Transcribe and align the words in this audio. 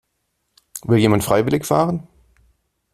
Will 0.85 0.97
jemand 0.97 1.23
freiwillig 1.23 1.63
fahren? 1.63 2.07